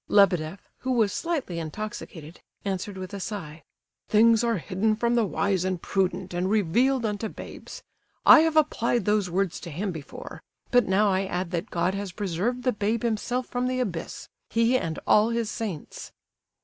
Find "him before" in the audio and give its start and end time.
9.69-10.41